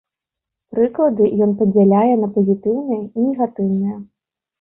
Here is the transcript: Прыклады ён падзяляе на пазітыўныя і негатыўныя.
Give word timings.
Прыклады 0.77 1.27
ён 1.45 1.51
падзяляе 1.59 2.13
на 2.21 2.29
пазітыўныя 2.37 3.03
і 3.17 3.27
негатыўныя. 3.27 3.95